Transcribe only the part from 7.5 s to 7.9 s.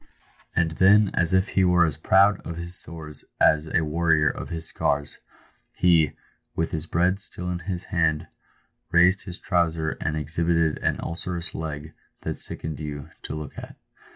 in his